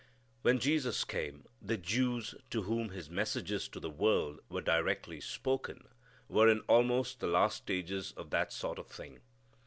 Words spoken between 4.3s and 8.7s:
were directly spoken, were in almost the last stages of that